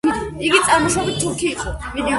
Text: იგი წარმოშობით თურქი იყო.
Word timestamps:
იგი 0.47 0.61
წარმოშობით 0.69 1.21
თურქი 1.25 1.51
იყო. 1.53 1.75